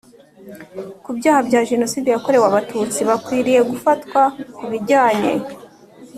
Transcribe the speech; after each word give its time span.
ku 1.03 1.09
byaha 1.17 1.41
bya 1.47 1.61
Jenoside 1.69 2.07
yakorewe 2.11 2.45
Abatutsi 2.47 2.99
bakwiriye 3.09 3.61
gufatwa 3.71 4.21
ku 4.55 4.63
bijyanye 4.71 5.31